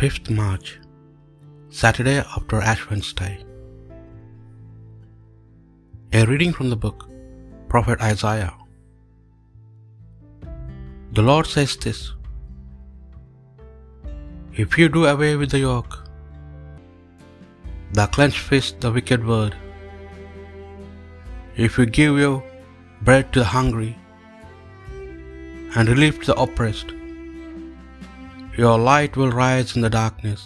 5th 0.00 0.28
March, 0.30 0.66
Saturday 1.70 2.18
after 2.34 2.58
Ash 2.72 2.82
Wednesday. 2.88 3.30
A 6.18 6.24
reading 6.26 6.52
from 6.56 6.68
the 6.72 6.76
book 6.84 7.00
Prophet 7.72 8.00
Isaiah. 8.00 8.52
The 11.16 11.24
Lord 11.30 11.48
says 11.54 11.74
this 11.84 12.12
If 14.64 14.78
you 14.78 14.88
do 14.88 15.02
away 15.14 15.32
with 15.40 15.50
the 15.54 15.62
yoke, 15.64 15.96
the 17.98 18.06
clenched 18.18 18.44
fist, 18.50 18.80
the 18.80 18.92
wicked 18.98 19.26
word, 19.32 19.56
if 21.56 21.76
you 21.76 21.86
give 21.86 22.20
your 22.24 22.36
bread 23.08 23.32
to 23.32 23.40
the 23.40 23.50
hungry 23.56 23.98
and 25.74 25.88
relief 25.88 26.20
to 26.20 26.26
the 26.30 26.38
oppressed, 26.46 26.97
your 28.60 28.76
light 28.86 29.16
will 29.18 29.32
rise 29.40 29.72
in 29.76 29.82
the 29.86 29.90
darkness, 29.96 30.40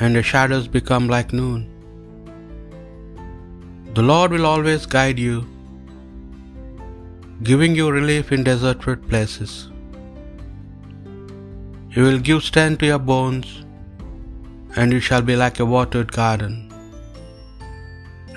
and 0.00 0.16
your 0.16 0.26
shadows 0.32 0.66
become 0.74 1.06
like 1.12 1.32
noon. 1.38 1.62
The 3.96 4.04
Lord 4.10 4.34
will 4.34 4.46
always 4.50 4.84
guide 4.92 5.20
you, 5.26 5.38
giving 7.48 7.74
you 7.78 7.86
relief 7.96 8.30
in 8.36 8.44
deserted 8.48 9.08
places. 9.12 9.54
He 11.94 12.04
will 12.06 12.20
give 12.28 12.42
strength 12.50 12.78
to 12.82 12.90
your 12.92 13.04
bones, 13.12 13.48
and 14.76 14.96
you 14.96 15.00
shall 15.08 15.24
be 15.30 15.36
like 15.44 15.58
a 15.64 15.70
watered 15.74 16.12
garden, 16.20 16.54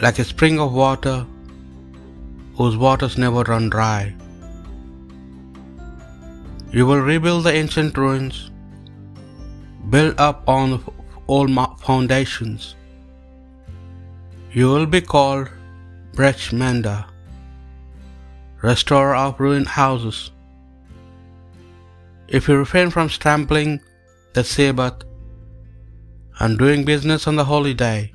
like 0.05 0.21
a 0.23 0.29
spring 0.33 0.57
of 0.65 0.79
water 0.85 1.17
whose 2.57 2.77
waters 2.85 3.17
never 3.25 3.43
run 3.53 3.69
dry. 3.77 4.01
You 6.71 6.85
will 6.85 7.01
rebuild 7.01 7.45
the 7.45 7.51
ancient 7.51 7.97
ruins, 7.97 8.51
build 9.89 10.19
up 10.19 10.43
on 10.47 10.69
the 10.71 10.79
old 11.27 11.49
foundations. 11.79 12.75
You 14.51 14.67
will 14.67 14.85
be 14.85 15.01
called 15.01 15.49
Brech 16.13 16.51
restorer 18.61 19.15
of 19.15 19.39
ruined 19.39 19.67
houses. 19.67 20.31
If 22.27 22.47
you 22.47 22.55
refrain 22.57 22.91
from 22.91 23.09
trampling 23.09 23.81
the 24.33 24.43
Sabbath 24.43 25.03
and 26.39 26.59
doing 26.59 26.85
business 26.85 27.25
on 27.25 27.35
the 27.35 27.45
holy 27.45 27.73
day, 27.73 28.13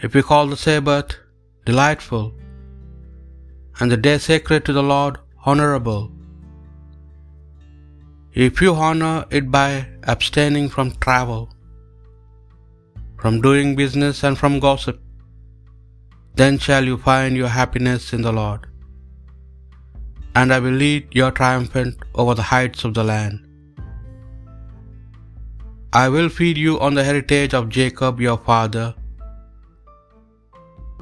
if 0.00 0.14
you 0.14 0.22
call 0.22 0.46
the 0.46 0.56
Sabbath 0.56 1.16
delightful 1.64 2.34
and 3.80 3.90
the 3.90 3.96
day 3.96 4.18
sacred 4.18 4.64
to 4.64 4.72
the 4.72 4.82
Lord 4.82 5.18
honorable, 5.44 6.12
if 8.32 8.62
you 8.62 8.74
honor 8.74 9.26
it 9.30 9.50
by 9.50 9.86
abstaining 10.04 10.68
from 10.68 10.92
travel, 11.06 11.50
from 13.18 13.40
doing 13.40 13.74
business, 13.74 14.22
and 14.22 14.38
from 14.38 14.60
gossip, 14.60 15.00
then 16.34 16.58
shall 16.58 16.84
you 16.84 16.96
find 16.96 17.36
your 17.36 17.48
happiness 17.48 18.12
in 18.12 18.22
the 18.22 18.32
Lord. 18.32 18.66
And 20.34 20.52
I 20.52 20.60
will 20.60 20.78
lead 20.82 21.08
you 21.10 21.30
triumphant 21.32 21.96
over 22.14 22.34
the 22.34 22.42
heights 22.42 22.84
of 22.84 22.94
the 22.94 23.02
land. 23.02 23.46
I 25.92 26.08
will 26.08 26.28
feed 26.28 26.56
you 26.56 26.78
on 26.78 26.94
the 26.94 27.02
heritage 27.02 27.52
of 27.52 27.68
Jacob 27.68 28.20
your 28.20 28.38
father, 28.38 28.94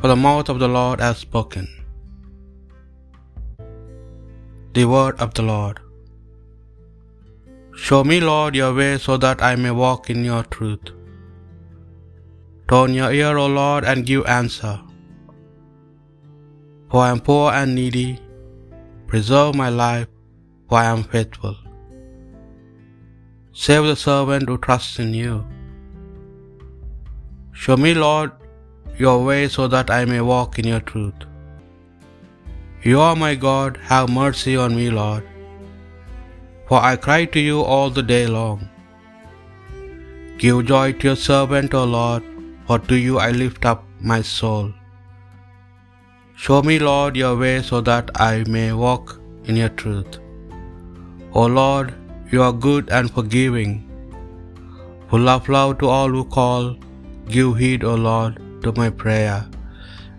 for 0.00 0.08
the 0.08 0.16
mouth 0.16 0.48
of 0.48 0.58
the 0.58 0.68
Lord 0.68 1.00
has 1.00 1.18
spoken. 1.18 1.68
The 4.72 4.86
word 4.86 5.20
of 5.20 5.34
the 5.34 5.42
Lord. 5.42 5.78
Show 7.86 7.98
me, 8.10 8.16
Lord, 8.20 8.56
your 8.58 8.74
way 8.78 8.98
so 9.02 9.16
that 9.24 9.42
I 9.48 9.54
may 9.64 9.70
walk 9.70 10.10
in 10.12 10.24
your 10.28 10.42
truth. 10.54 10.88
Turn 12.70 12.96
your 12.98 13.10
ear, 13.18 13.36
O 13.42 13.46
Lord, 13.58 13.84
and 13.90 14.08
give 14.08 14.26
answer. 14.26 14.74
For 16.90 17.02
I 17.04 17.10
am 17.12 17.20
poor 17.28 17.52
and 17.60 17.76
needy. 17.76 18.08
Preserve 19.12 19.54
my 19.62 19.68
life, 19.68 20.08
for 20.68 20.78
I 20.80 20.86
am 20.96 21.04
faithful. 21.14 21.54
Save 23.52 23.86
the 23.90 23.96
servant 24.08 24.48
who 24.48 24.58
trusts 24.66 24.98
in 25.06 25.14
you. 25.20 25.38
Show 27.62 27.78
me, 27.86 27.94
Lord, 27.94 28.32
your 29.06 29.18
way 29.30 29.40
so 29.56 29.68
that 29.76 29.96
I 30.00 30.04
may 30.04 30.20
walk 30.34 30.58
in 30.58 30.74
your 30.74 30.84
truth. 30.92 31.26
You 32.90 33.00
are 33.08 33.16
my 33.24 33.34
God, 33.48 33.82
have 33.94 34.16
mercy 34.20 34.56
on 34.66 34.76
me, 34.82 34.90
Lord 35.02 35.27
for 36.68 36.80
I 36.88 36.96
cry 37.04 37.20
to 37.34 37.40
you 37.48 37.60
all 37.74 37.90
the 37.98 38.06
day 38.14 38.24
long. 38.38 38.68
Give 40.42 40.58
joy 40.70 40.86
to 40.92 41.06
your 41.08 41.20
servant, 41.28 41.74
O 41.82 41.84
Lord, 41.98 42.24
for 42.66 42.78
to 42.90 42.96
you 43.04 43.18
I 43.26 43.30
lift 43.42 43.64
up 43.70 43.84
my 44.12 44.20
soul. 44.22 44.66
Show 46.46 46.58
me, 46.62 46.78
Lord, 46.78 47.16
your 47.16 47.36
way 47.42 47.54
so 47.68 47.80
that 47.90 48.10
I 48.30 48.44
may 48.56 48.66
walk 48.72 49.14
in 49.46 49.56
your 49.62 49.70
truth. 49.80 50.18
O 51.40 51.46
Lord, 51.60 51.94
you 52.32 52.42
are 52.46 52.52
good 52.66 52.92
and 52.98 53.10
forgiving, 53.16 53.72
full 55.10 55.28
of 55.34 55.48
love 55.56 55.72
to 55.80 55.88
all 55.94 56.10
who 56.16 56.24
call. 56.38 56.68
Give 57.36 57.56
heed, 57.62 57.82
O 57.92 57.94
Lord, 58.08 58.36
to 58.62 58.72
my 58.80 58.90
prayer, 59.02 59.38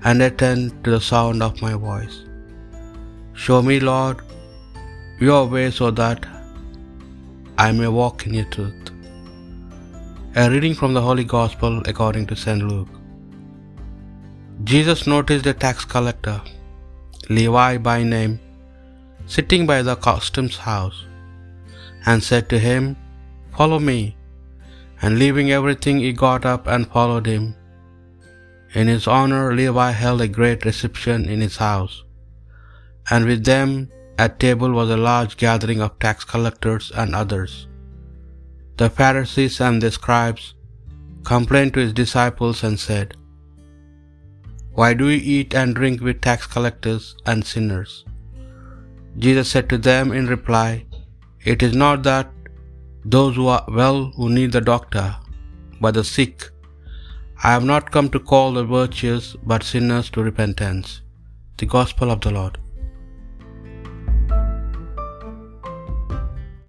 and 0.04 0.28
attend 0.28 0.84
to 0.84 0.92
the 0.96 1.04
sound 1.12 1.48
of 1.48 1.62
my 1.68 1.74
voice. 1.88 2.18
Show 3.46 3.62
me, 3.70 3.80
Lord, 3.92 4.20
your 5.28 5.42
way 5.54 5.66
so 5.80 5.88
that 6.02 6.29
I 7.64 7.72
may 7.78 7.90
walk 7.96 8.26
in 8.26 8.36
your 8.36 8.50
truth. 8.56 8.90
A 10.42 10.44
reading 10.52 10.76
from 10.80 10.94
the 10.98 11.02
Holy 11.08 11.26
Gospel 11.34 11.74
according 11.92 12.26
to 12.28 12.36
St. 12.44 12.62
Luke. 12.70 12.94
Jesus 14.70 15.02
noticed 15.14 15.50
a 15.52 15.54
tax 15.64 15.84
collector, 15.94 16.38
Levi 17.38 17.72
by 17.90 17.98
name, 18.14 18.40
sitting 19.36 19.68
by 19.72 19.80
the 19.82 19.98
customs 20.08 20.56
house, 20.70 21.02
and 22.06 22.24
said 22.30 22.48
to 22.54 22.62
him, 22.70 22.96
Follow 23.58 23.82
me. 23.92 24.00
And 25.02 25.20
leaving 25.20 25.52
everything, 25.60 26.00
he 26.00 26.14
got 26.26 26.46
up 26.54 26.66
and 26.74 26.94
followed 26.96 27.28
him. 27.36 27.46
In 28.74 28.88
his 28.96 29.06
honor, 29.20 29.46
Levi 29.62 29.92
held 30.04 30.22
a 30.22 30.36
great 30.40 30.64
reception 30.72 31.28
in 31.36 31.42
his 31.48 31.58
house, 31.70 32.04
and 33.12 33.26
with 33.32 33.44
them 33.54 33.70
at 34.24 34.40
table 34.44 34.72
was 34.78 34.90
a 34.94 35.04
large 35.10 35.34
gathering 35.44 35.82
of 35.86 35.98
tax 36.06 36.26
collectors 36.34 36.86
and 37.02 37.16
others. 37.22 37.52
The 38.82 38.90
Pharisees 38.98 39.58
and 39.68 39.82
the 39.84 39.92
scribes 39.98 40.46
complained 41.32 41.74
to 41.76 41.84
his 41.86 41.94
disciples 42.02 42.64
and 42.68 42.78
said, 42.88 43.16
Why 44.80 44.90
do 45.00 45.08
you 45.14 45.22
eat 45.36 45.54
and 45.62 45.80
drink 45.80 46.02
with 46.08 46.22
tax 46.28 46.48
collectors 46.56 47.06
and 47.26 47.50
sinners? 47.54 47.94
Jesus 49.26 49.50
said 49.54 49.68
to 49.70 49.80
them 49.90 50.12
in 50.20 50.34
reply, 50.36 50.70
It 51.52 51.64
is 51.68 51.76
not 51.86 52.04
that 52.04 52.30
those 53.16 53.36
who 53.38 53.48
are 53.56 53.66
well 53.82 54.00
who 54.18 54.30
need 54.38 54.52
the 54.52 54.66
doctor, 54.74 55.08
but 55.82 55.94
the 56.00 56.08
sick. 56.16 56.50
I 57.44 57.52
have 57.56 57.68
not 57.74 57.94
come 57.96 58.10
to 58.12 58.28
call 58.32 58.50
the 58.54 58.66
virtuous, 58.80 59.28
but 59.52 59.70
sinners 59.74 60.10
to 60.16 60.30
repentance. 60.32 61.02
The 61.62 61.70
Gospel 61.78 62.12
of 62.16 62.22
the 62.26 62.34
Lord. 62.40 62.58